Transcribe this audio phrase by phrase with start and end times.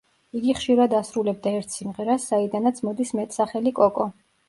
[0.37, 4.13] იგი ხშირად ასრულებდა ერთ სიმღერას, საიდანაც მოდის მეტსახელი „კოკო“.